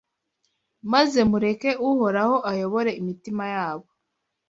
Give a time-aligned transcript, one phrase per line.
[0.93, 3.87] maze mureke Uhoraho ayobore imitima yabo